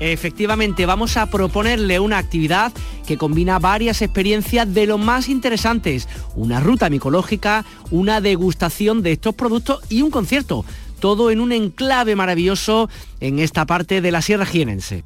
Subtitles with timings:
[0.00, 2.72] Efectivamente, vamos a proponerle una actividad
[3.06, 6.08] que combina varias experiencias de lo más interesantes.
[6.34, 10.64] Una ruta micológica, una degustación de estos productos y un concierto.
[11.00, 12.88] Todo en un enclave maravilloso
[13.20, 15.04] en esta parte de la Sierra Jienense.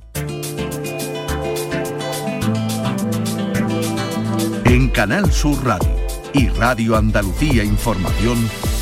[4.64, 5.96] En Canal Sur Radio
[6.34, 8.38] y Radio Andalucía Información,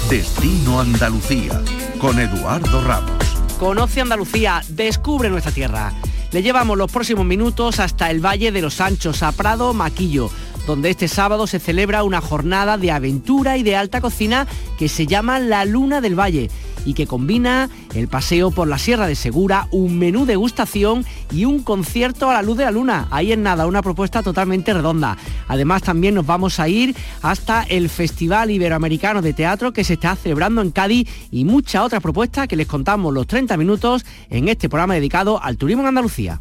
[0.08, 1.60] Destino Andalucía,
[2.00, 3.19] con Eduardo Ramos.
[3.60, 5.92] Conoce Andalucía, descubre nuestra tierra.
[6.32, 10.30] Le llevamos los próximos minutos hasta el Valle de los Anchos, a Prado Maquillo,
[10.70, 14.46] donde este sábado se celebra una jornada de aventura y de alta cocina
[14.78, 16.48] que se llama La Luna del Valle
[16.84, 21.64] y que combina el paseo por la Sierra de Segura, un menú degustación y un
[21.64, 23.08] concierto a la luz de la luna.
[23.10, 25.16] Ahí en nada, una propuesta totalmente redonda.
[25.48, 30.14] Además también nos vamos a ir hasta el Festival Iberoamericano de Teatro que se está
[30.14, 34.68] celebrando en Cádiz y muchas otras propuestas que les contamos los 30 minutos en este
[34.68, 36.40] programa dedicado al turismo en Andalucía.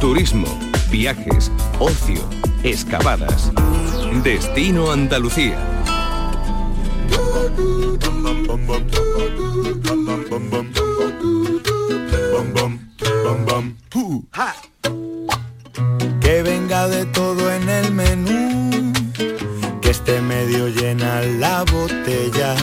[0.00, 0.46] Turismo,
[0.90, 2.20] viajes, ocio,
[2.62, 3.52] excavadas.
[4.22, 5.58] Destino Andalucía.
[16.20, 18.92] Que venga de todo en el menú,
[19.80, 22.56] que esté medio llena la botella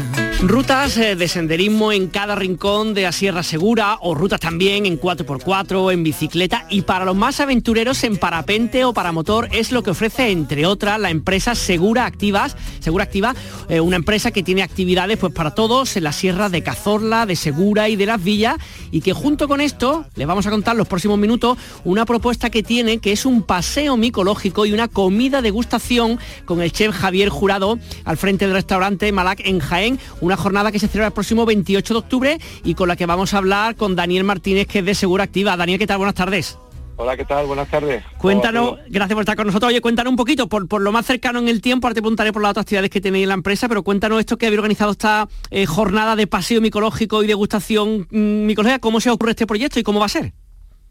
[0.46, 5.00] Rutas eh, de senderismo en cada rincón de la Sierra Segura o rutas también en
[5.00, 9.84] 4x4, en bicicleta y para los más aventureros en parapente o para motor es lo
[9.84, 13.34] que ofrece entre otras la empresa Segura Activas, Segura Activa,
[13.70, 17.38] eh, una empresa que tiene actividades pues para todos en la Sierra de Cazorla, de
[17.38, 18.58] Segura y de Las Villas
[18.92, 22.64] y que junto con esto les vamos a contar los próximos minutos una propuesta que
[22.64, 27.80] tiene que es un paseo micológico y una comida degustación con el chef Javier Jurado
[28.04, 31.94] al frente del restaurante Malac en Jaén, una jornada que se celebra el próximo 28
[31.94, 34.96] de octubre y con la que vamos a hablar con Daniel Martínez, que es de
[34.96, 35.58] Segura Activa.
[35.58, 35.98] Daniel, ¿qué tal?
[35.98, 36.58] Buenas tardes.
[36.96, 37.48] Hola, ¿qué tal?
[37.48, 38.04] Buenas tardes.
[38.20, 39.70] Cuéntanos, gracias por estar con nosotros.
[39.70, 42.32] Oye, cuéntanos un poquito, por, por lo más cercano en el tiempo, ahora te preguntaré
[42.32, 44.92] por las otras actividades que tenéis en la empresa, pero cuéntanos esto que habéis organizado
[44.92, 49.80] esta eh, jornada de paseo micológico y degustación mm, micológica, ¿cómo se ocurre este proyecto
[49.80, 50.34] y cómo va a ser?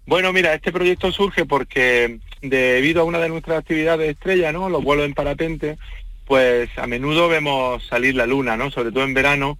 [0.04, 4.69] Bueno, mira, este proyecto surge porque debido a una de nuestras actividades estrella, ¿no?
[4.69, 5.78] Los vuelos en parapente,
[6.27, 8.71] pues a menudo vemos salir la luna, ¿no?
[8.71, 9.59] Sobre todo en verano,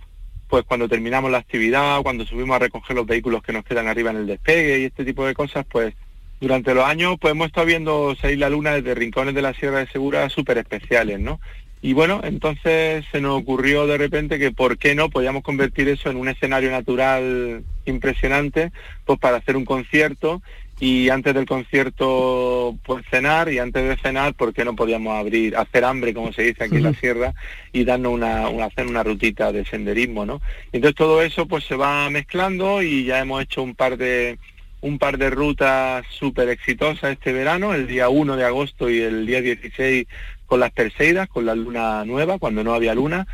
[0.49, 4.11] pues cuando terminamos la actividad, cuando subimos a recoger los vehículos que nos quedan arriba
[4.11, 5.95] en el despegue y este tipo de cosas, pues
[6.41, 9.78] durante los años pues hemos estado viendo salir la luna desde rincones de la Sierra
[9.78, 11.41] de Segura súper especiales, ¿no?
[11.84, 16.11] Y bueno, entonces se nos ocurrió de repente que por qué no podíamos convertir eso
[16.11, 18.71] en un escenario natural impresionante,
[19.05, 20.43] pues para hacer un concierto
[20.84, 25.56] y antes del concierto pues cenar y antes de cenar por qué no podíamos abrir
[25.56, 27.34] hacer hambre como se dice aquí en la sierra
[27.72, 30.42] y darnos una, una hacer una rutita de senderismo no
[30.72, 34.41] entonces todo eso pues se va mezclando y ya hemos hecho un par de
[34.81, 39.25] un par de rutas súper exitosas este verano el día 1 de agosto y el
[39.25, 40.09] día 16
[40.47, 43.26] con las Perseidas con la luna nueva cuando no había luna.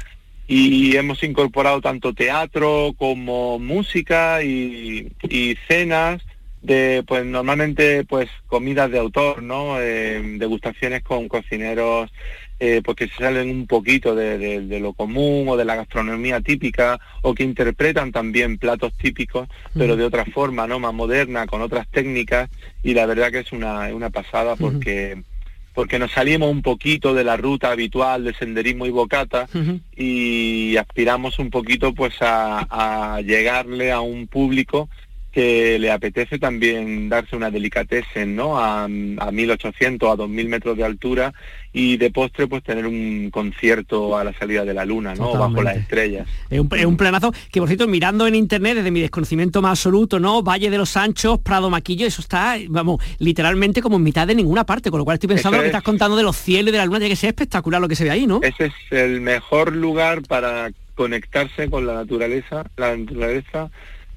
[0.47, 6.23] Y hemos incorporado tanto teatro como música y, y cenas
[6.63, 12.11] de pues normalmente pues comidas de autor no eh, degustaciones con cocineros
[12.61, 15.77] eh, pues que se salen un poquito de, de, de, lo común o de la
[15.77, 21.47] gastronomía típica o que interpretan también platos típicos pero de otra forma no más moderna
[21.47, 22.51] con otras técnicas
[22.83, 25.23] y la verdad que es una, una pasada porque
[25.75, 29.81] porque nos salimos un poquito de la ruta habitual de senderismo y bocata uh -huh.
[29.97, 34.89] y aspiramos un poquito pues a, a llegarle a un público
[35.39, 38.59] que le apetece también darse una delicatessen, ¿no?
[38.59, 41.33] A, a 1800, a 2000 metros de altura
[41.73, 45.27] y de postre pues tener un concierto a la salida de la luna, ¿no?
[45.27, 45.55] Totalmente.
[45.55, 46.29] Bajo las estrellas.
[46.51, 49.79] Es un, es un, planazo que, por cierto, mirando en internet desde mi desconocimiento más
[49.79, 50.43] absoluto, ¿no?
[50.43, 54.67] Valle de los Sanchos, Prado Maquillo, eso está, vamos, literalmente como en mitad de ninguna
[54.67, 56.79] parte, con lo cual estoy pensando lo que estás contando de los cielos y de
[56.79, 58.41] la luna, tiene que ser espectacular lo que se ve ahí, ¿no?
[58.43, 63.71] Ese es el mejor lugar para conectarse con la naturaleza, la naturaleza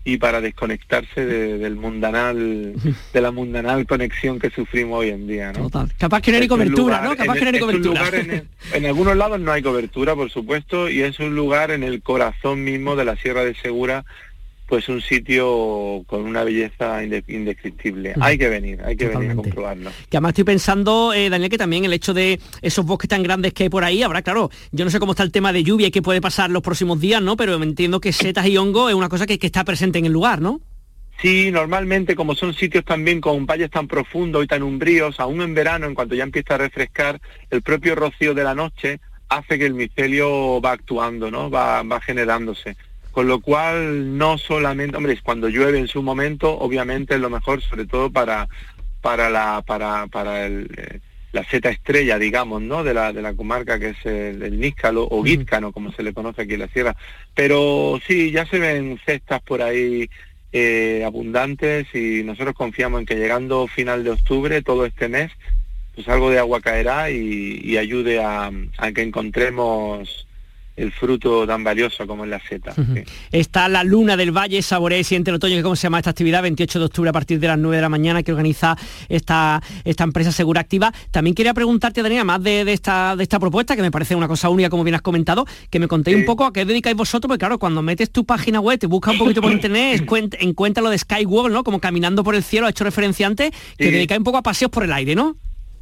[0.04, 2.74] y para desconectarse de, del mundanal,
[3.14, 5.64] de la mundanal conexión que sufrimos hoy en día, ¿no?
[5.64, 5.92] Total.
[5.98, 7.16] Capaz que no hay cobertura, ¿no?
[7.16, 8.10] Capaz que no hay cobertura.
[8.14, 12.02] En, en, algunos lados no hay cobertura, por supuesto, y es un lugar en el
[12.02, 14.06] corazón mismo de la Sierra de Segura,
[14.72, 18.14] pues un sitio con una belleza indescriptible.
[18.22, 19.28] Hay que venir, hay que Totalmente.
[19.28, 19.92] venir a comprobarlo.
[20.10, 23.52] Que además estoy pensando, eh, Daniel, que también el hecho de esos bosques tan grandes
[23.52, 25.88] que hay por ahí, habrá, claro, yo no sé cómo está el tema de lluvia
[25.88, 27.36] y qué puede pasar los próximos días, ¿no?
[27.36, 30.14] Pero entiendo que setas y hongo es una cosa que, que está presente en el
[30.14, 30.62] lugar, ¿no?
[31.22, 35.54] Sí, normalmente como son sitios también con valles tan profundos y tan umbríos, aún en
[35.54, 37.20] verano, en cuanto ya empieza a refrescar,
[37.50, 41.50] el propio rocío de la noche hace que el micelio va actuando, ¿no?
[41.50, 42.78] Va, va generándose
[43.12, 47.62] Con lo cual, no solamente, hombre, cuando llueve en su momento, obviamente es lo mejor,
[47.62, 48.48] sobre todo para,
[49.02, 51.00] para la, para, para el, eh,
[51.32, 52.84] la seta estrella, digamos, ¿no?
[52.84, 56.44] De la, de la comarca que es el, Níscalo o Guízcano, como se le conoce
[56.44, 56.96] aquí en la sierra.
[57.34, 60.10] Pero sí, ya se ven cestas por ahí
[60.52, 65.32] eh, abundantes y nosotros confiamos en que llegando final de octubre, todo este mes,
[65.96, 70.28] pues algo de agua caerá y, ayude a, a que encontremos
[70.76, 72.74] el fruto tan valioso como es la seta.
[73.32, 76.42] Está la Luna del Valle, Saboré, siente el otoño, que cómo se llama esta actividad,
[76.42, 78.78] 28 de octubre a partir de las 9 de la mañana que organiza
[79.10, 80.94] esta, esta empresa Segura Activa.
[81.12, 84.50] También quería preguntarte, Daniela, más de, esta, de esta propuesta, que me parece una cosa
[84.50, 87.40] única, como bien has comentado, que me contéis un poco a qué dedicáis vosotros, porque
[87.40, 90.06] claro, cuando metes tu página web, te buscas un poquito por internet,
[90.40, 91.64] encuentra lo de Skywalk, ¿no?
[91.64, 94.72] Como caminando por el cielo, ha hecho referencia antes, que dedicáis un poco a paseos
[94.72, 95.36] por el aire, ¿no?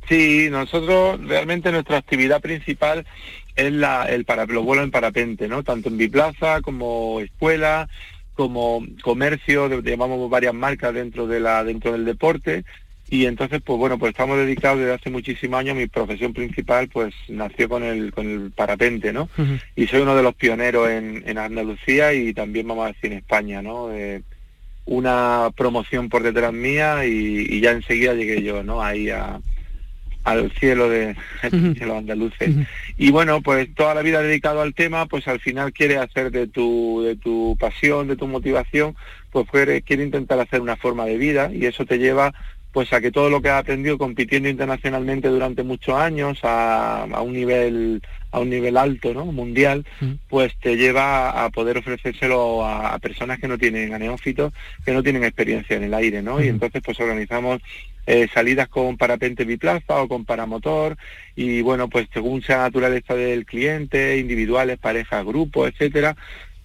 [0.10, 3.06] Sí, nosotros realmente nuestra actividad principal
[3.56, 5.64] es la, el para, los vuelos en parapente, ¿no?
[5.64, 7.90] Tanto en biplaza como escuela,
[8.34, 12.64] como comercio, llamamos varias marcas dentro de la dentro del deporte.
[13.12, 15.76] Y entonces pues bueno pues estamos dedicados desde hace muchísimos años.
[15.76, 19.30] Mi profesión principal pues nació con el con el parapente no
[19.76, 23.18] y soy uno de los pioneros en, en Andalucía y también vamos a decir en
[23.18, 23.90] España no
[24.86, 29.40] una promoción por detrás mía y, y, ya enseguida llegué yo no ahí a,
[30.24, 31.16] al cielo de,
[31.80, 32.52] los andaluces.
[32.98, 36.48] Y bueno, pues toda la vida dedicado al tema, pues al final quiere hacer de
[36.48, 38.96] tu, de tu pasión, de tu motivación,
[39.32, 42.34] pues quiere, intentar hacer una forma de vida y eso te lleva
[42.72, 47.22] pues a que todo lo que has aprendido compitiendo internacionalmente durante muchos años a, a
[47.22, 48.02] un nivel
[48.32, 49.26] a un nivel alto, ¿no?
[49.26, 49.86] mundial,
[50.28, 54.54] pues te lleva a poder ofrecérselo a, personas que no tienen, a neófitos,
[54.86, 56.44] que no tienen experiencia en el aire, ¿no?
[56.44, 57.62] Y entonces pues organizamos
[58.06, 60.98] eh, salidas con parapente biplaza o con paramotor
[61.36, 66.16] y bueno, pues según sea la naturaleza del cliente, individuales, parejas, grupos, etcétera,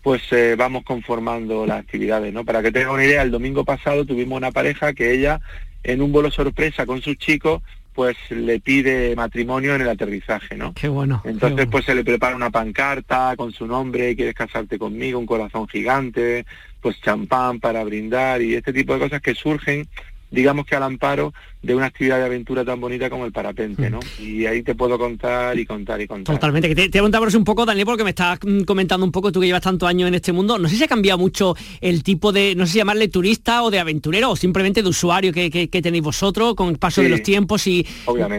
[0.02, 2.44] pues eh, vamos conformando las actividades, ¿no?
[2.44, 5.40] Para que tenga una idea, el domingo pasado tuvimos una pareja que ella
[5.82, 7.62] en un vuelo sorpresa con sus chicos
[7.94, 10.74] pues le pide matrimonio en el aterrizaje, ¿no?
[10.74, 11.22] Qué bueno.
[11.24, 15.68] Entonces pues se le prepara una pancarta con su nombre, quieres casarte conmigo, un corazón
[15.68, 16.44] gigante,
[16.80, 19.86] pues champán para brindar y este tipo de cosas que surgen
[20.34, 21.32] digamos que al amparo
[21.62, 24.00] de una actividad de aventura tan bonita como el parapente, ¿no?
[24.00, 24.22] Mm.
[24.22, 26.34] Y ahí te puedo contar y contar y contar.
[26.34, 26.68] Totalmente.
[26.68, 29.46] Que te, te un poco, Daniel, porque me estás mm, comentando un poco, tú que
[29.46, 32.54] llevas tantos años en este mundo, no sé si ha cambiado mucho el tipo de,
[32.54, 36.54] no sé si llamarle turista o de aventurero o simplemente de usuario que, tenéis vosotros
[36.54, 37.86] con el paso de los tiempos y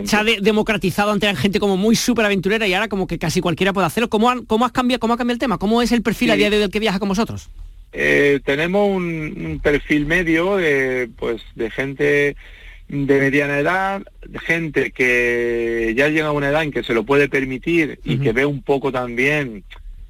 [0.03, 3.41] se ha democratizado ante la gente como muy súper aventurera y ahora como que casi
[3.41, 4.09] cualquiera puede hacerlo.
[4.09, 5.57] ¿Cómo, cómo has cambiado, cómo ha cambiado el tema?
[5.57, 7.49] ¿Cómo es el perfil a día de hoy del que viaja con vosotros?
[7.97, 12.35] Eh, tenemos un, perfil medio de, pues, de gente
[12.89, 14.01] de mediana edad,
[14.45, 18.33] gente que ya llega a una edad en que se lo puede permitir y que
[18.33, 19.63] ve un poco también,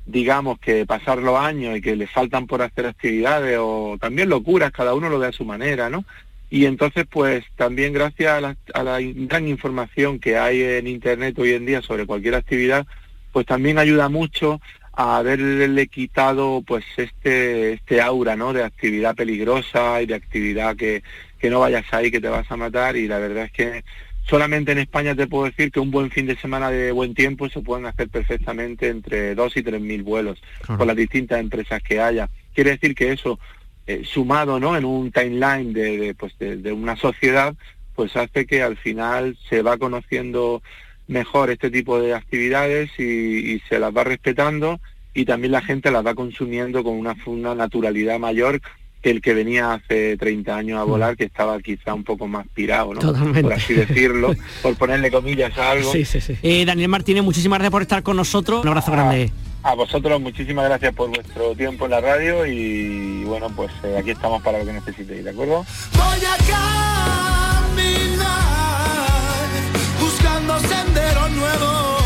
[0.07, 4.71] digamos, que pasar los años y que le faltan por hacer actividades o también locuras,
[4.71, 6.05] cada uno lo ve a su manera, ¿no?
[6.49, 11.37] Y entonces, pues también gracias a la, a la gran información que hay en Internet
[11.37, 12.87] hoy en día sobre cualquier actividad,
[13.31, 14.59] pues también ayuda mucho
[14.95, 21.03] a haberle quitado pues este este aura no de actividad peligrosa y de actividad que,
[21.39, 22.95] que no vayas ahí que te vas a matar.
[22.95, 23.83] Y la verdad es que
[24.27, 27.49] solamente en España te puedo decir que un buen fin de semana de buen tiempo
[27.49, 31.99] se pueden hacer perfectamente entre dos y tres mil vuelos con las distintas empresas que
[31.99, 32.29] haya.
[32.53, 33.39] Quiere decir que eso
[33.87, 37.53] eh, sumado no en un timeline de, pues de una sociedad
[37.95, 40.61] pues hace que al final se va conociendo
[41.07, 44.79] mejor este tipo de actividades y, se las va respetando
[45.13, 48.61] y también la gente las va consumiendo con una, una naturalidad mayor
[49.01, 50.89] que el que venía hace 30 años a mm.
[50.89, 53.01] volar, que estaba quizá un poco más pirado, ¿no?
[53.41, 54.33] Por así decirlo,
[54.63, 55.91] por ponerle comillas a algo.
[55.91, 56.35] Sí, sí, sí.
[56.41, 58.63] Eh, Daniel Martínez, muchísimas gracias por estar con nosotros.
[58.63, 59.31] Un abrazo grande.
[59.61, 64.11] A vosotros muchísimas gracias por vuestro tiempo en la radio y bueno, pues eh, aquí
[64.11, 65.65] estamos para lo que necesitéis, ¿de acuerdo?
[70.53, 72.03] Senderos nuevos,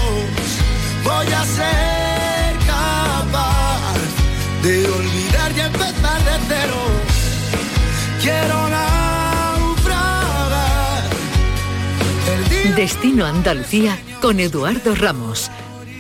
[1.04, 3.96] voy a ser capaz
[4.64, 6.82] de olvidar y empezar de cero.
[8.22, 10.30] Quiero naufragar.
[12.76, 15.52] Destino Andalucía con Eduardo Ramos.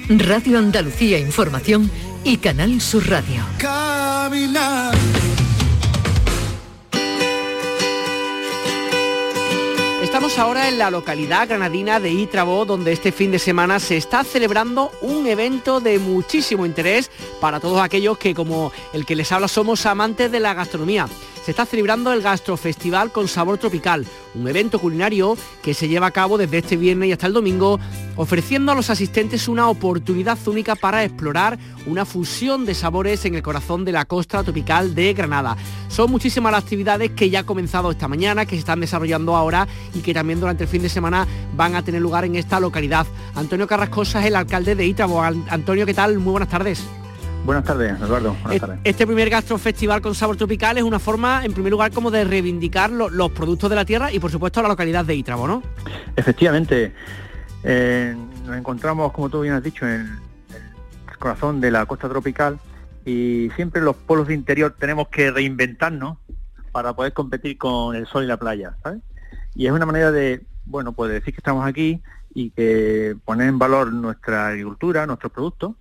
[0.09, 1.91] Radio Andalucía Información
[2.23, 3.43] y Canal Sur Radio.
[3.57, 4.95] Caminar.
[10.19, 14.25] Estamos ahora en la localidad granadina de Itrabo, donde este fin de semana se está
[14.25, 17.09] celebrando un evento de muchísimo interés
[17.39, 21.07] para todos aquellos que, como el que les habla, somos amantes de la gastronomía.
[21.49, 26.11] Se está celebrando el Gastrofestival con Sabor Tropical, un evento culinario que se lleva a
[26.11, 27.79] cabo desde este viernes y hasta el domingo,
[28.17, 33.41] ofreciendo a los asistentes una oportunidad única para explorar una fusión de sabores en el
[33.41, 35.57] corazón de la costa tropical de Granada.
[35.87, 39.67] Son muchísimas las actividades que ya han comenzado esta mañana, que se están desarrollando ahora
[39.95, 43.07] y que también durante el fin de semana van a tener lugar en esta localidad.
[43.33, 45.23] Antonio Carrascosa es el alcalde de Ítabo.
[45.23, 46.19] Antonio, ¿qué tal?
[46.19, 46.83] Muy buenas tardes.
[47.45, 48.35] Buenas tardes, Eduardo.
[48.43, 48.79] Buenas tardes.
[48.83, 52.91] Este primer gastrofestival con sabor tropical es una forma, en primer lugar, como de reivindicar
[52.91, 55.63] los productos de la tierra y, por supuesto, la localidad de Ítrabo, ¿no?
[56.15, 56.93] Efectivamente.
[57.63, 58.15] Eh,
[58.45, 60.19] nos encontramos, como tú bien has dicho, en
[61.09, 62.59] el corazón de la costa tropical
[63.05, 66.17] y siempre los polos de interior tenemos que reinventarnos
[66.71, 69.01] para poder competir con el sol y la playa, ¿sabes?
[69.55, 72.01] Y es una manera de, bueno, pues decir que estamos aquí
[72.33, 75.75] y que poner en valor nuestra agricultura, nuestros productos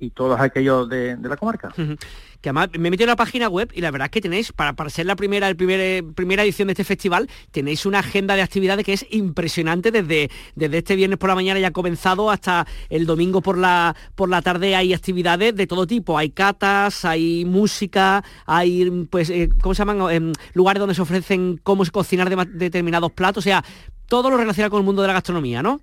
[0.00, 1.72] y todos aquellos de, la comarca.
[2.40, 4.50] Que además me he metido en la página web y la verdad es que tenéis,
[4.50, 7.98] para, para ser la primera, el primer, eh, primera edición de este festival, tenéis una
[7.98, 11.72] agenda de actividades que es impresionante desde, desde este viernes por la mañana ya ha
[11.72, 16.16] comenzado hasta el domingo por la, por la tarde hay actividades de todo tipo.
[16.16, 20.10] Hay catas, hay música, hay pues, eh, ¿cómo se llaman?
[20.10, 23.42] Em, lugares donde se ofrecen cómo cocinar determinados platos.
[23.42, 23.62] O sea,
[24.06, 25.82] todo lo relacionado con el mundo de la gastronomía, ¿no?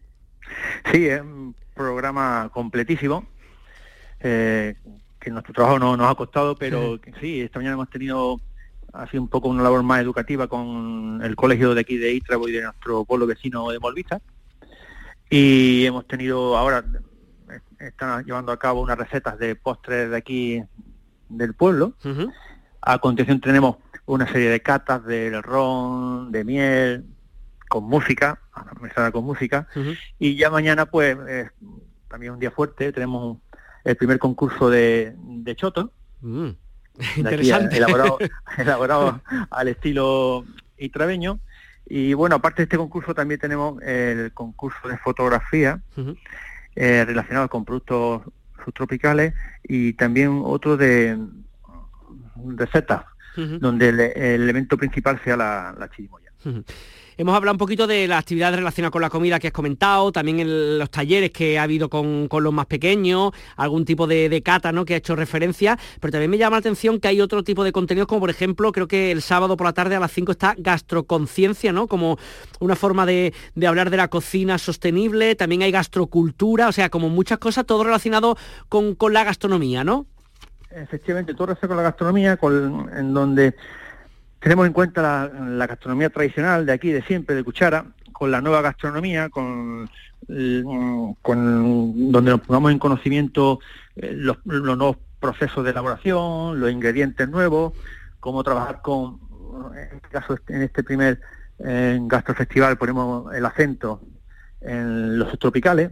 [0.91, 3.27] Sí, es un programa completísimo
[4.19, 4.75] eh,
[5.19, 7.41] que nuestro trabajo no, nos ha costado, pero sí.
[7.41, 8.39] esta mañana hemos tenido
[8.93, 12.53] así un poco una labor más educativa con el colegio de aquí de Itrabo y
[12.53, 14.21] de nuestro pueblo vecino de Molvista.
[15.29, 16.83] Y hemos tenido ahora,
[17.79, 20.63] están llevando a cabo unas recetas de postres de aquí
[21.29, 21.93] del pueblo.
[22.81, 27.05] A continuación tenemos una serie de catas de ron, de miel,
[27.67, 28.39] con música,
[28.79, 29.67] mezclada con música.
[30.17, 31.17] Y ya mañana pues
[32.07, 33.37] también un día fuerte, tenemos
[33.87, 35.93] el primer concurso de, de Choto.
[36.19, 36.49] Mm,
[37.15, 37.77] interesante.
[38.57, 40.45] elaborado, al estilo
[40.77, 41.39] itraveño.
[41.85, 45.79] Y bueno, aparte de este concurso también tenemos el concurso de fotografía
[46.75, 48.23] eh, relacionado con productos
[48.65, 51.17] subtropicales y también otro de
[52.57, 53.05] recetas,
[53.37, 56.33] donde el, elemento principal sea la, la chirimoya.
[57.19, 60.39] Hemos hablado un poquito de las actividades relacionadas con la comida que has comentado, también
[60.39, 64.85] en los talleres que ha habido con, los más pequeños, algún tipo de, cata ¿no?
[64.85, 67.71] que ha hecho referencia, pero también me llama la atención que hay otro tipo de
[67.71, 70.53] contenidos, como por ejemplo, creo que el sábado por la tarde a las 5 está
[70.59, 71.87] gastroconciencia, ¿no?
[71.87, 72.19] Como
[72.59, 73.33] una forma de,
[73.65, 78.37] hablar de la cocina sostenible, también hay gastrocultura, o sea, como muchas cosas, todo relacionado
[78.69, 80.05] con, la gastronomía, ¿no?
[80.69, 82.37] Efectivamente, todo relacionado con la gastronomía,
[82.99, 83.55] en donde
[84.39, 88.61] tenemos en cuenta la, gastronomía tradicional de aquí, de siempre, de cuchara, con la nueva
[88.61, 89.89] gastronomía, con,
[91.21, 93.59] con donde nos pongamos en conocimiento
[93.95, 97.73] eh, los, nuevos procesos de elaboración, los ingredientes nuevos,
[98.19, 99.19] cómo trabajar con,
[99.75, 101.19] en este caso, en este primer
[101.59, 104.01] eh, gastrofestival ponemos el acento
[104.61, 105.91] en los tropicales,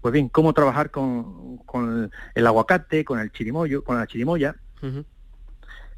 [0.00, 4.56] pues bien, cómo trabajar con, con el aguacate, con el chirimoyo, con la chirimoya,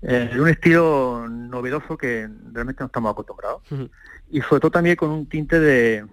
[0.06, 3.62] en un estilo novedoso que realmente no estamos acostumbrados.
[4.30, 6.04] Y sobre todo también con un tinte de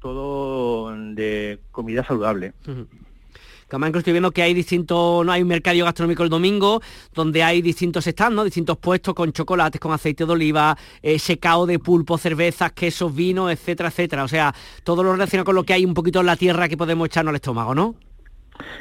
[0.00, 2.54] todo de comida saludable.
[2.64, 6.80] Que además estoy viendo que hay distintos, no hay un mercado gastronómico el domingo,
[7.14, 11.78] donde hay distintos stands, distintos puestos con chocolates, con aceite de oliva, eh, secado de
[11.78, 14.24] pulpo, cervezas, quesos, vinos, etcétera, etcétera.
[14.24, 16.76] O sea, todo lo relacionado con lo que hay un poquito en la tierra que
[16.76, 17.94] podemos echarnos al estómago, ¿no?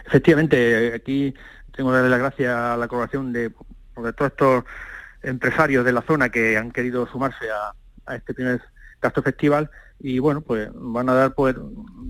[0.06, 1.34] Efectivamente, aquí
[1.72, 3.52] tengo que darle las gracias a la colaboración de
[4.03, 4.63] de todos estos
[5.24, 8.62] empresarios de la zona que han querido sumarse a, este primer
[9.00, 11.55] Castro Festival y bueno, pues van a dar pues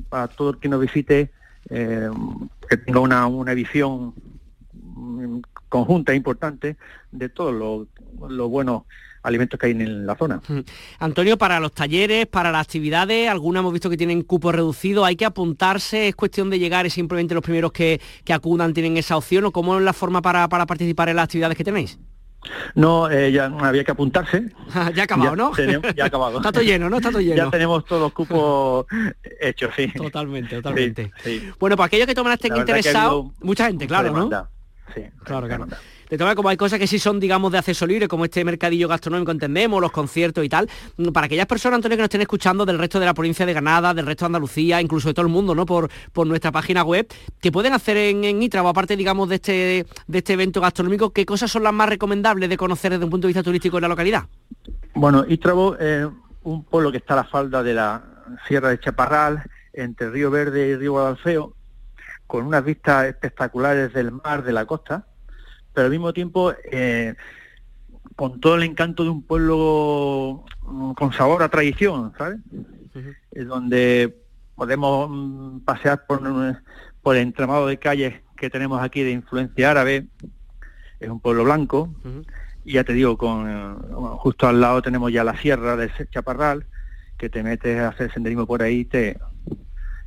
[0.10, 1.31] a todo el que nos visite
[1.69, 2.10] eh,
[2.67, 4.15] que tenga una, una visión
[5.69, 6.77] conjunta e importante
[7.12, 7.88] de todos
[8.19, 8.83] los buenos
[9.24, 10.42] alimentos que hay en la zona.
[11.00, 15.16] Antonio, para los talleres, para las actividades, algunas hemos visto que tienen cupo reducido, ¿hay
[15.16, 16.08] que apuntarse?
[16.08, 18.00] ¿Es cuestión de llegar y simplemente los primeros que,
[18.32, 21.63] acudan tienen esa opción o cómo es la forma para, participar en las actividades que
[21.63, 22.00] tenéis?
[22.74, 24.46] No, eh, ya había que apuntarse.
[24.96, 25.51] ya ha acabado, ¿no?
[25.96, 26.38] ya ha acabado.
[26.38, 26.98] está todo lleno, ¿no?
[26.98, 27.36] Está todo lleno.
[27.36, 28.86] ya tenemos todos los cupos
[29.42, 29.88] hechos, sí.
[29.90, 31.12] Totalmente, totalmente.
[31.60, 34.48] Bueno, para aquellos que toman estén interesados, mucha gente, claro, ¿no?
[34.93, 35.67] Sí, claro, claro.
[36.10, 38.89] De todas como hay cosas que sí son, digamos, de acceso libre, como este mercadillo
[38.89, 40.69] gastronómico, entendemos, los conciertos y tal.
[41.13, 43.93] Para aquellas personas, Antonio, que nos estén escuchando del resto de la provincia de Granada,
[43.93, 45.65] del resto de Andalucía, incluso de todo el mundo, ¿no?
[45.65, 47.07] Por, por nuestra página web,
[47.39, 51.25] que pueden hacer en, en o aparte, digamos, de este, de este evento gastronómico, ¿qué
[51.25, 53.88] cosas son las más recomendables de conocer desde un punto de vista turístico en la
[53.88, 54.24] localidad?
[54.93, 56.07] Bueno, Itrabo es
[56.43, 58.03] un pueblo que está a la falda de la
[58.48, 61.53] Sierra de Chaparral, entre Río Verde y Río Guadalfeo,
[62.32, 65.06] con unas vistas espectaculares del mar, de la costa,
[65.74, 67.14] pero al mismo tiempo eh,
[68.16, 72.40] con todo el encanto de un pueblo mm, con sabor a tradición, ¿sabes?
[73.32, 74.16] Es donde
[74.56, 76.22] podemos mm, pasear por,
[77.02, 80.08] por el entramado de calles que tenemos aquí de influencia árabe.
[81.02, 81.94] Es un pueblo blanco.
[82.64, 83.78] Y ya te digo, con
[84.20, 86.66] justo al lado tenemos ya la sierra de Chaparral,
[87.18, 89.20] que te metes a hacer senderismo por ahí te,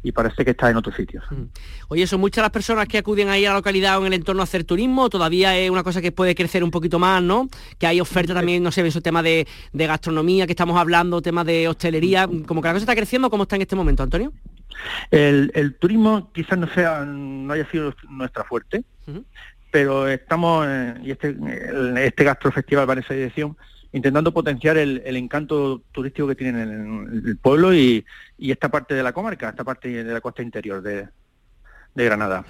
[0.04, 1.24] y parece que está en otros sitios.
[1.30, 1.44] Mm.
[1.88, 4.42] Oye, ¿son muchas las personas que acuden ahí a la localidad o en el entorno
[4.42, 5.08] a hacer turismo?
[5.08, 7.48] ¿Todavía es una cosa que puede crecer un poquito más, no?
[7.78, 11.46] Que hay oferta también, no sé, en su tema de, gastronomía que estamos hablando, temas
[11.46, 14.32] de hostelería, como que la cosa está creciendo, ¿cómo está en este momento, Antonio?
[15.10, 18.84] El, turismo quizás no sea, no haya sido nuestra fuerte,
[19.70, 20.66] pero estamos,
[21.02, 21.34] y este,
[21.96, 23.56] este gastrofestival va en esa dirección,
[23.94, 28.04] intentando potenciar el, encanto turístico que tiene el, pueblo y,
[28.36, 31.08] y, esta parte de la comarca, esta parte de la costa interior de,
[31.94, 32.44] de Granada.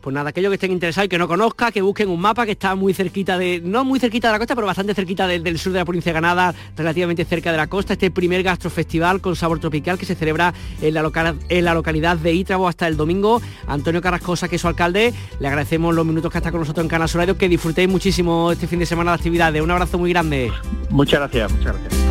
[0.00, 2.52] Pues nada, aquellos que estén interesados y que no conozca, que busquen un mapa que
[2.52, 5.72] está muy cerquita de, no muy cerquita de la costa, pero bastante cerquita del sur
[5.72, 9.58] de la provincia de Granada, relativamente cerca de la costa, este primer gastrofestival con sabor
[9.58, 13.42] tropical que se celebra en la, en la localidad de Ítrabo hasta el domingo.
[13.66, 16.88] Antonio Carrascosa, que es su alcalde, le agradecemos los minutos que está con nosotros en
[16.88, 19.60] Canal Radio, que disfrutéis muchísimo este fin de semana de actividades.
[19.60, 20.52] Un abrazo muy grande.
[20.90, 22.07] Muchas gracias, muchas gracias.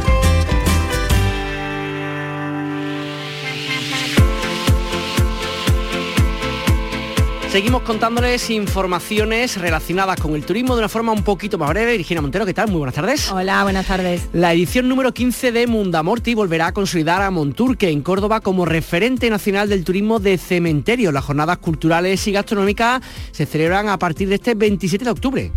[7.51, 11.95] Seguimos contándoles informaciones relacionadas con el turismo de una forma un poquito más breve.
[11.95, 12.67] Virginia Montero, ¿qué tal?
[12.67, 13.31] Muy buenas tardes.
[13.31, 14.27] Hola, buenas tardes.
[14.33, 19.29] La edición número 15 de Mundamorti volverá a consolidar a Monturque en Córdoba como referente
[19.29, 21.13] nacional del turismo de cementerio.
[21.13, 23.01] Las jornadas culturales y gastronómicas
[23.31, 25.51] se celebran a partir de este 27 de octubre.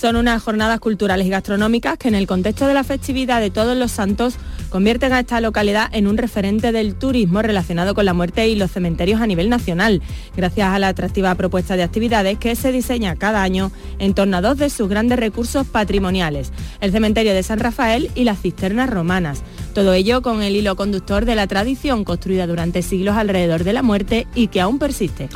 [0.00, 3.76] Son unas jornadas culturales y gastronómicas que en el contexto de la festividad de todos
[3.76, 4.36] los santos
[4.70, 8.70] convierten a esta localidad en un referente del turismo relacionado con la muerte y los
[8.70, 10.00] cementerios a nivel nacional,
[10.34, 14.40] gracias a la atractiva propuesta de actividades que se diseña cada año en torno a
[14.40, 19.42] dos de sus grandes recursos patrimoniales, el cementerio de San Rafael y las cisternas romanas.
[19.74, 23.82] Todo ello con el hilo conductor de la tradición construida durante siglos alrededor de la
[23.82, 25.28] muerte y que aún persiste.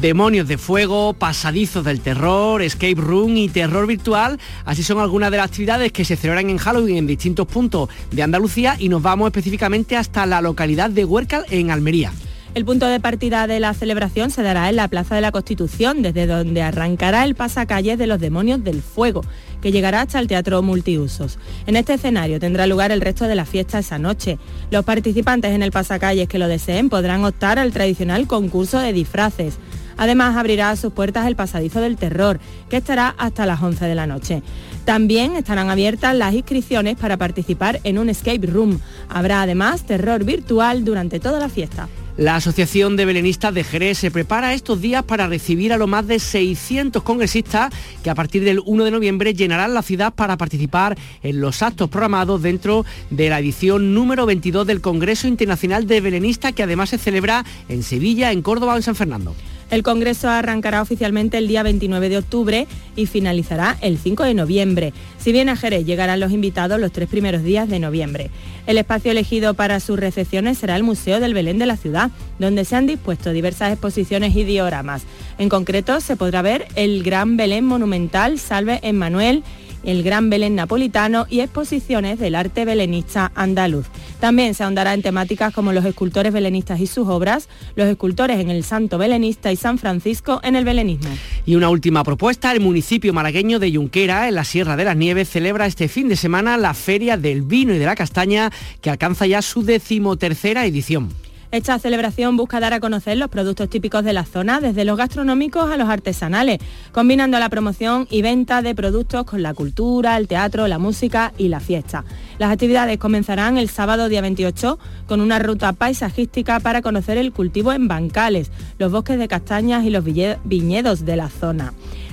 [0.00, 4.38] Demonios de fuego, pasadizos del terror, escape room y terror virtual.
[4.66, 8.22] Así son algunas de las actividades que se celebran en Halloween en distintos puntos de
[8.22, 12.12] Andalucía y nos vamos específicamente hasta la localidad de Huércal en Almería.
[12.54, 16.02] El punto de partida de la celebración se dará en la Plaza de la Constitución,
[16.02, 19.22] desde donde arrancará el pasacalles de los demonios del fuego,
[19.62, 21.38] que llegará hasta el Teatro Multiusos.
[21.66, 24.38] En este escenario tendrá lugar el resto de la fiesta esa noche.
[24.70, 29.58] Los participantes en el pasacalles que lo deseen podrán optar al tradicional concurso de disfraces.
[29.96, 34.06] Además, abrirá sus puertas el pasadizo del terror, que estará hasta las 11 de la
[34.06, 34.42] noche.
[34.84, 38.78] También estarán abiertas las inscripciones para participar en un escape room.
[39.08, 41.88] Habrá además terror virtual durante toda la fiesta.
[42.16, 46.06] La Asociación de Belenistas de Jerez se prepara estos días para recibir a los más
[46.06, 47.70] de 600 congresistas
[48.02, 51.90] que a partir del 1 de noviembre llenarán la ciudad para participar en los actos
[51.90, 56.96] programados dentro de la edición número 22 del Congreso Internacional de Belenistas que además se
[56.96, 59.34] celebra en Sevilla, en Córdoba o en San Fernando.
[59.70, 64.92] El Congreso arrancará oficialmente el día 29 de octubre y finalizará el 5 de noviembre.
[65.18, 68.30] Si bien a Jerez llegarán los invitados los tres primeros días de noviembre.
[68.68, 72.64] El espacio elegido para sus recepciones será el Museo del Belén de la ciudad, donde
[72.64, 75.02] se han dispuesto diversas exposiciones y dioramas.
[75.38, 79.42] En concreto, se podrá ver el Gran Belén Monumental Salve Emmanuel
[79.86, 83.86] el Gran Belén Napolitano y exposiciones del arte belenista andaluz.
[84.20, 88.50] También se ahondará en temáticas como los escultores belenistas y sus obras, los escultores en
[88.50, 91.08] el Santo Belenista y San Francisco en el belenismo.
[91.46, 95.30] Y una última propuesta, el municipio malagueño de Yunquera, en la Sierra de las Nieves,
[95.30, 99.26] celebra este fin de semana la Feria del Vino y de la Castaña, que alcanza
[99.26, 101.10] ya su decimotercera edición.
[101.56, 105.70] Esta celebración busca dar a conocer los productos típicos de la zona, desde los gastronómicos
[105.70, 106.58] a los artesanales,
[106.92, 111.48] combinando la promoción y venta de productos con la cultura, el teatro, la música y
[111.48, 112.04] la fiesta.
[112.38, 117.72] Las actividades comenzarán el sábado día 28 con una ruta paisajística para conocer el cultivo
[117.72, 121.72] en bancales, los bosques de castañas y los viñedos de la zona.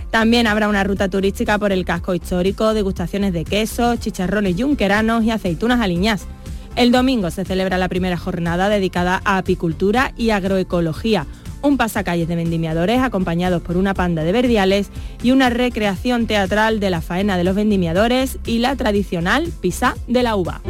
[0.09, 5.31] También habrá una ruta turística por el casco histórico, degustaciones de quesos, chicharrones yunqueranos y
[5.31, 6.27] aceitunas aliñás.
[6.75, 11.27] El domingo se celebra la primera jornada dedicada a apicultura y agroecología,
[11.61, 14.89] un pasacalles de vendimiadores acompañados por una panda de verdiales
[15.21, 20.23] y una recreación teatral de la faena de los vendimiadores y la tradicional pisa de
[20.23, 20.61] la uva.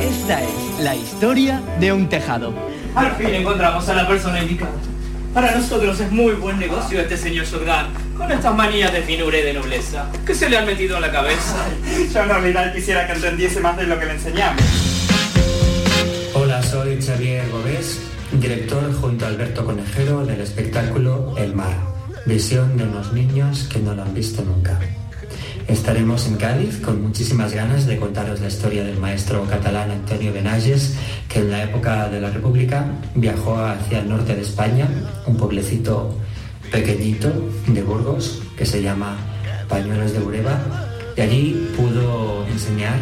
[0.00, 2.54] Esta es la historia de un tejado.
[2.94, 4.72] Al fin encontramos a la persona indicada.
[5.34, 9.42] Para nosotros es muy buen negocio este señor Sordán, con estas manías de finura y
[9.42, 11.66] de nobleza, que se le han metido en la cabeza.
[12.12, 14.62] Yo en realidad quisiera que entendiese más de lo que le enseñamos.
[16.34, 18.00] Hola, soy Xavier Gómez,
[18.32, 21.76] director junto a Alberto Conejero del espectáculo El Mar.
[22.26, 24.78] visión de unos niños que no lo han visto nunca.
[25.68, 30.96] Estaremos en Cádiz con muchísimas ganas de contaros la historia del maestro catalán Antonio Benages,
[31.28, 34.88] que en la época de la República viajó hacia el norte de España,
[35.26, 36.16] un pueblecito
[36.72, 37.32] pequeñito
[37.66, 39.16] de Burgos que se llama
[39.68, 40.58] Pañuelos de Bureba,
[41.16, 42.98] y allí pudo enseñar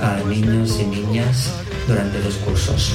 [0.00, 1.52] a niños y niñas
[1.88, 2.92] durante dos cursos.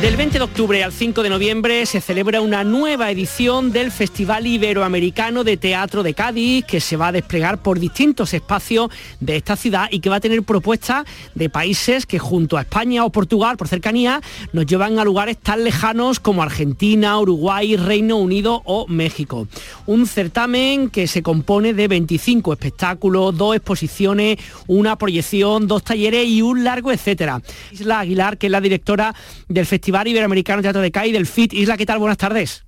[0.00, 4.46] Del 20 de octubre al 5 de noviembre se celebra una nueva edición del Festival
[4.46, 9.56] Iberoamericano de Teatro de Cádiz que se va a desplegar por distintos espacios de esta
[9.56, 13.56] ciudad y que va a tener propuestas de países que junto a España o Portugal
[13.56, 14.20] por cercanía
[14.52, 19.48] nos llevan a lugares tan lejanos como Argentina, Uruguay, Reino Unido o México.
[19.86, 26.42] Un certamen que se compone de 25 espectáculos, dos exposiciones, una proyección, dos talleres y
[26.42, 27.40] un largo etcétera.
[27.72, 29.14] Isla Aguilar, que es la directora
[29.48, 31.52] del Festival Iberoamericano de Teatro de CAI del FIT.
[31.52, 31.98] Isla, ¿qué tal?
[31.98, 32.64] Buenas tardes.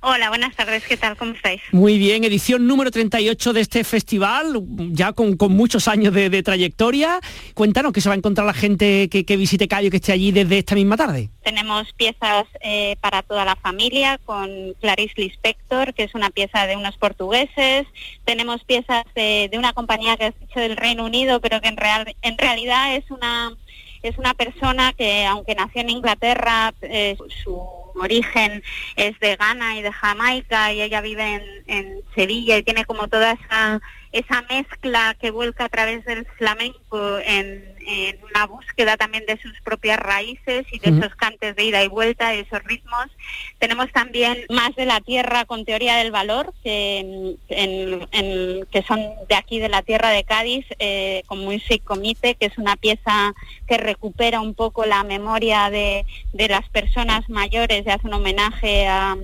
[0.00, 1.16] Hola, buenas tardes, ¿qué tal?
[1.16, 1.60] ¿Cómo estáis?
[1.72, 4.60] Muy bien, edición número 38 de este festival,
[4.90, 7.20] ya con, muchos años de, trayectoria.
[7.54, 10.58] Cuéntanos qué se va a encontrar la gente que, visite Cayo, que esté allí desde
[10.58, 11.30] esta misma tarde.
[11.42, 16.76] Tenemos piezas eh, para toda la familia con Clarice Lispector, que es una pieza de
[16.76, 17.86] unos portugueses.
[18.24, 22.16] Tenemos piezas de, una compañía que has dicho del Reino Unido, pero que en, real,
[22.22, 23.52] en realidad es una
[24.02, 28.62] es una persona que, aunque nació en Inglaterra, eh, su origen
[28.96, 33.08] es de Ghana y de Jamaica y ella vive en, en Sevilla y tiene como
[33.08, 33.80] toda esa
[34.12, 37.76] esa mezcla que vuelca a través del flamenco en,
[38.30, 42.28] una búsqueda también de sus propias raíces y de esos cantes de ida y vuelta,
[42.28, 43.06] de esos ritmos.
[43.58, 49.58] Tenemos también más de la tierra con teoría del valor, que, que son de aquí,
[49.58, 53.32] de la tierra de Cádiz, eh, con Music Comite, que es una pieza
[53.66, 58.86] que recupera un poco la memoria de, de las personas mayores y hace un homenaje
[58.86, 59.16] a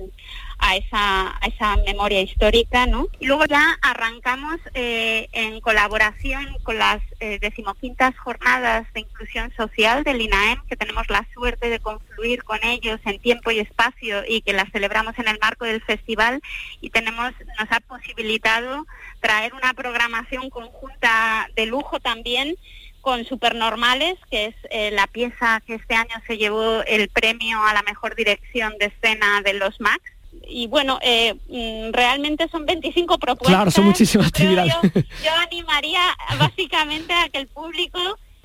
[0.57, 3.07] a esa, a esa memoria histórica, ¿no?
[3.19, 10.03] Y luego ya arrancamos eh, en colaboración con las eh, decimoquintas jornadas de inclusión social
[10.03, 14.41] del INAEM, que tenemos la suerte de confluir con ellos en tiempo y espacio y
[14.41, 16.41] que las celebramos en el marco del festival
[16.81, 18.85] y tenemos, nos ha posibilitado
[19.19, 22.55] traer una programación conjunta de lujo también
[23.01, 27.73] con Supernormales, que es eh, la pieza que este año se llevó el premio a
[27.73, 30.01] la mejor dirección de escena de los Max
[30.47, 33.55] y bueno, eh, mm, realmente son 25 propuestas.
[33.55, 34.73] Claro, son muchísimas actividades.
[35.23, 36.01] Yo, animaría
[36.39, 37.99] básicamente a que el público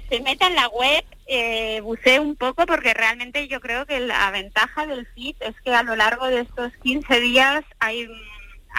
[0.08, 4.28] se meta en la web, eh, bucee un poco, porque realmente yo creo que la
[4.32, 8.08] ventaja del FIT es que a lo largo de estos 15 días hay...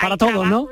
[0.02, 0.68] Para todos, ¿no?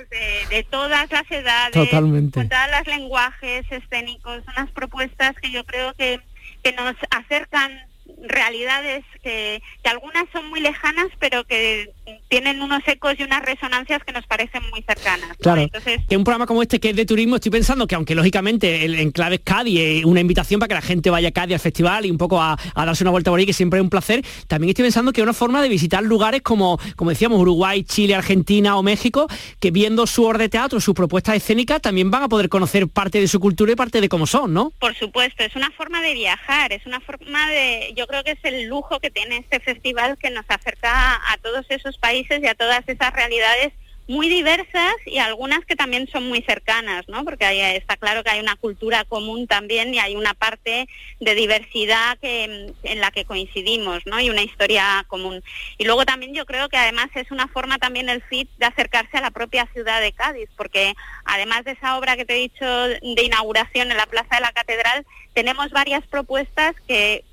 [0.50, 2.40] De, todas las edades, Totalmente.
[2.40, 6.20] con todos los lenguajes escénicos, unas propuestas que yo creo que,
[6.62, 7.89] que nos acercan
[8.24, 11.92] realidades que, que, algunas son muy lejanas, pero que
[12.28, 15.38] tienen unos ecos y unas resonancias que nos parecen muy cercanas.
[15.38, 18.16] Claro, Entonces, que un programa como este que es de turismo, estoy pensando que aunque
[18.16, 21.60] lógicamente el enclave es Cádiz, una invitación para que la gente vaya a Cádiz al
[21.60, 24.24] festival y un poco a, darse una vuelta por ahí, que siempre es un placer,
[24.48, 28.16] también estoy pensando que es una forma de visitar lugares como, como decíamos, Uruguay, Chile,
[28.16, 29.28] Argentina o México,
[29.60, 33.20] que viendo su orden de teatro, sus propuestas escénicas, también van a poder conocer parte
[33.20, 34.72] de su cultura y parte de cómo son, ¿no?
[34.80, 38.44] Por supuesto, es una forma de viajar, es una forma de, yo creo que es
[38.44, 42.56] el lujo que tiene este festival que nos acerca a todos esos países y a
[42.56, 43.72] todas esas realidades
[44.08, 47.24] muy diversas y algunas que también son muy cercanas, ¿no?
[47.24, 50.88] Porque ahí está claro que hay una cultura común también y hay una parte
[51.20, 54.20] de diversidad que, en la que coincidimos, ¿no?
[54.20, 55.44] Y una historia común.
[55.78, 59.16] Y luego también yo creo que además es una forma también el FIT de acercarse
[59.16, 60.96] a la propia ciudad de Cádiz, porque
[61.26, 64.54] además de esa obra que te he dicho de inauguración en la Plaza de la
[64.54, 67.24] Catedral, tenemos varias propuestas que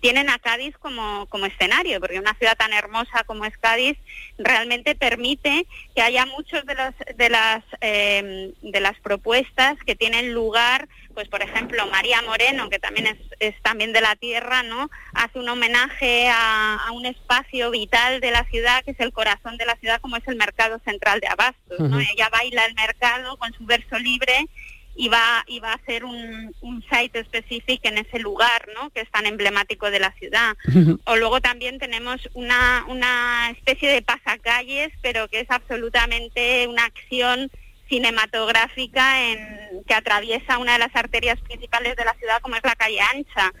[0.00, 3.96] tienen a Cádiz como, como escenario, porque una ciudad tan hermosa como es Cádiz
[4.38, 10.34] realmente permite que haya muchos de, los, de, las, em, de las propuestas que tienen
[10.34, 14.90] lugar, pues por ejemplo María Moreno, que también es, es también de la tierra, ¿no?
[15.12, 19.66] hace un homenaje a, un espacio vital de la ciudad, que es el corazón de
[19.66, 21.78] la ciudad, como es el mercado central de Abastos.
[21.78, 22.00] ¿no?
[22.00, 24.48] Ella baila el mercado con su verso libre
[24.94, 28.90] y va, y va a ser un, un site específico en ese lugar, ¿no?
[28.90, 30.56] Que es tan emblemático de la ciudad.
[31.04, 37.50] o luego también tenemos una, una especie de pasacalles, pero que es absolutamente una acción
[37.88, 42.76] cinematográfica en, que atraviesa una de las arterias principales de la ciudad, como es la
[42.76, 43.52] calle Ancha.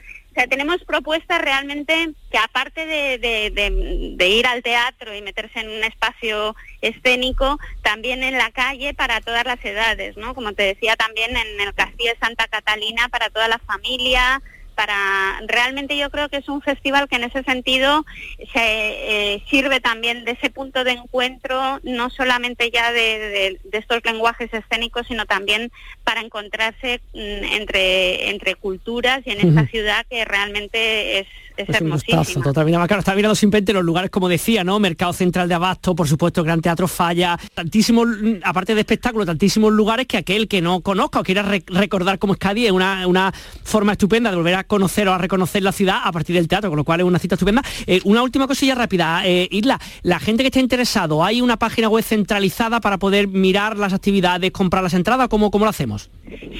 [0.48, 7.58] Tenemos propuestas realmente que aparte de, ir al teatro y meterse en un espacio escénico,
[7.82, 10.34] también en la calle para todas las edades, ¿no?
[10.34, 14.40] Como te decía, también en el Castillo de Santa Catalina para toda la familia,
[14.80, 18.06] para realmente yo creo que es un festival que en ese sentido
[18.50, 24.48] se eh, sirve también de ese punto de encuentro, no solamente ya de, estos lenguajes
[24.54, 25.70] escénicos, sino también
[26.02, 27.18] para encontrarse mm,
[27.60, 31.26] entre, entre culturas y en esta ciudad que realmente es,
[31.58, 32.46] es, es hermosísima.
[32.98, 34.78] está mirando simplemente los lugares, como decía, ¿no?
[34.78, 39.72] Mercado Central de Abasto, por supuesto, Gran Teatro Falla, tantísimos, mm, aparte de espectáculos, tantísimos
[39.72, 43.30] lugares que aquel que no conozca o quiera recordar cómo es Cádiz es una, una
[43.62, 46.70] forma estupenda de volver a conocer o a reconocer la ciudad a partir del teatro,
[46.70, 47.60] con lo cual es una cita estupenda.
[47.86, 51.88] Eh, una última cosilla rápida, eh, Isla, la gente que esté interesado, ¿hay una página
[51.88, 55.26] web centralizada para poder mirar las actividades, comprar las entradas?
[55.28, 56.08] ¿Cómo, cómo lo hacemos?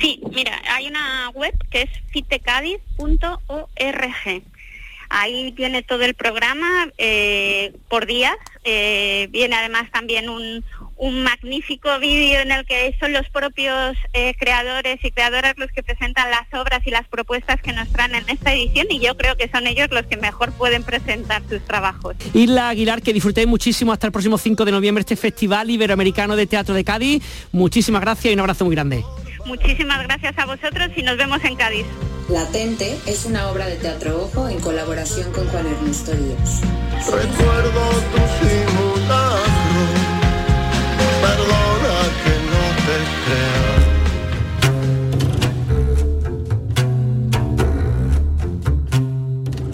[0.01, 4.43] Sí, mira, hay una web que es fitecadiz.org.
[5.13, 8.37] Ahí viene todo el programa eh, por días.
[8.65, 10.65] Eh, viene además también un,
[11.01, 15.83] un magnífico vídeo en el que son los propios eh, creadores y creadoras los que
[15.83, 19.35] presentan las obras y las propuestas que nos traen en esta edición y yo creo
[19.37, 22.17] que son ellos los que mejor pueden presentar sus trabajos.
[22.35, 26.47] Isla Aguilar, que disfrutéis muchísimo hasta el próximo 5 de noviembre este Festival Iberoamericano de
[26.47, 27.23] Teatro de Cádiz.
[27.51, 29.03] Muchísimas gracias y un abrazo muy grande.
[29.47, 31.87] Muchísimas gracias a vosotros y nos vemos en Cádiz.
[32.29, 36.61] Latente es una obra de teatro ojo en colaboración con Juan Ernesto Díaz.
[37.07, 39.50] Recuerdo tu simulacro,
[41.21, 42.97] perdona que no te.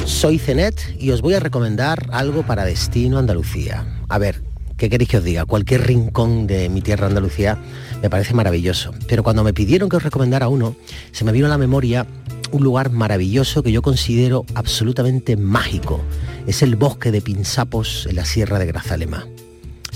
[0.06, 3.86] Soy Cenet y os voy a recomendar algo para Destino Andalucía.
[4.08, 4.42] A ver,
[4.76, 5.44] ¿qué queréis que os diga?
[5.44, 7.58] Cualquier rincón de mi tierra Andalucía
[8.02, 8.92] me parece maravilloso.
[9.08, 10.74] Pero cuando me pidieron que os recomendara uno,
[11.12, 12.06] se me vino a la memoria
[12.50, 16.00] un lugar maravilloso que yo considero absolutamente mágico.
[16.46, 19.26] Es el bosque de Pinsapos en la Sierra de Grazalema.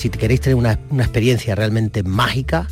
[0.01, 2.67] Si queréis tener una, una experiencia realmente mágica,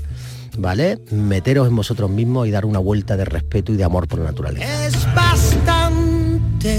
[0.56, 0.98] ¿vale?
[1.10, 4.30] Meteros en vosotros mismos y dar una vuelta de respeto y de amor por la
[4.30, 4.86] naturaleza.
[4.86, 6.78] Es bastante.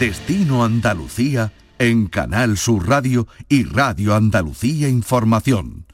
[0.00, 5.86] Destino Andalucía en Canal Sur Radio y Radio Andalucía Información.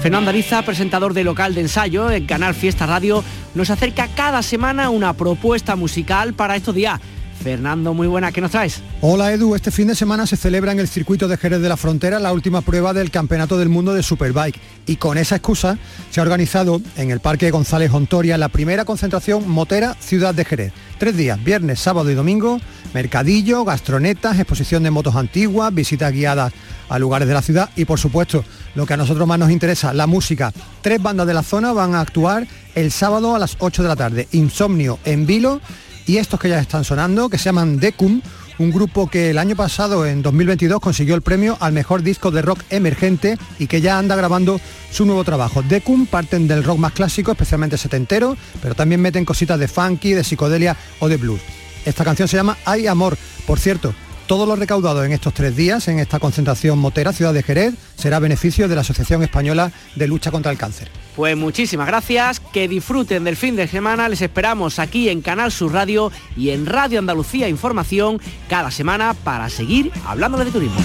[0.00, 3.22] Fernando Ariza, presentador de local de ensayo en Canal Fiesta Radio,
[3.54, 6.98] nos acerca cada semana una propuesta musical para estos días.
[7.42, 8.82] Fernando, muy buena, ¿qué nos traes?
[9.00, 11.78] Hola Edu, este fin de semana se celebra en el circuito de Jerez de la
[11.78, 15.78] Frontera la última prueba del Campeonato del Mundo de Superbike y con esa excusa
[16.10, 20.72] se ha organizado en el Parque González Ontoria la primera concentración motera Ciudad de Jerez.
[20.98, 22.60] Tres días, viernes, sábado y domingo,
[22.92, 26.52] mercadillo, gastronetas, exposición de motos antiguas, visitas guiadas
[26.90, 29.94] a lugares de la ciudad y por supuesto lo que a nosotros más nos interesa,
[29.94, 30.52] la música.
[30.82, 33.96] Tres bandas de la zona van a actuar el sábado a las 8 de la
[33.96, 34.28] tarde.
[34.32, 35.62] Insomnio en Vilo
[36.10, 38.20] y estos que ya están sonando, que se llaman Decum,
[38.58, 42.42] un grupo que el año pasado, en 2022, consiguió el premio al mejor disco de
[42.42, 45.62] rock emergente y que ya anda grabando su nuevo trabajo.
[45.62, 50.24] Decum parten del rock más clásico, especialmente setentero, pero también meten cositas de funky, de
[50.24, 51.40] psicodelia o de blues.
[51.84, 53.16] Esta canción se llama Hay Amor.
[53.46, 53.94] Por cierto,
[54.26, 58.18] todo lo recaudado en estos tres días en esta concentración motera Ciudad de Jerez será
[58.18, 60.90] beneficio de la Asociación Española de Lucha contra el Cáncer.
[61.20, 65.74] Pues muchísimas gracias, que disfruten del fin de semana, les esperamos aquí en Canal Sur
[65.74, 70.80] Radio y en Radio Andalucía Información cada semana para seguir hablando de turismo.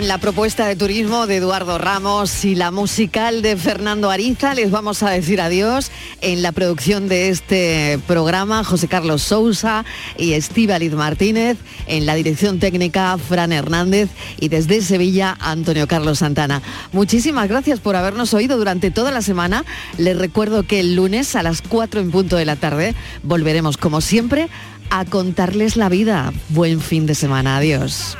[0.00, 4.70] Con la propuesta de turismo de Eduardo Ramos y la musical de Fernando Ariza, les
[4.70, 5.90] vamos a decir adiós.
[6.22, 9.84] En la producción de este programa, José Carlos Sousa
[10.16, 11.58] y Estíbaliz Martínez.
[11.86, 14.08] En la dirección técnica, Fran Hernández.
[14.38, 16.62] Y desde Sevilla, Antonio Carlos Santana.
[16.92, 19.66] Muchísimas gracias por habernos oído durante toda la semana.
[19.98, 24.00] Les recuerdo que el lunes a las 4 en punto de la tarde volveremos, como
[24.00, 24.48] siempre,
[24.88, 26.32] a contarles la vida.
[26.48, 27.58] Buen fin de semana.
[27.58, 28.16] Adiós.